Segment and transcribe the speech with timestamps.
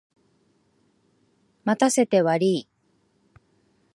[1.63, 2.67] 待たせてわりい。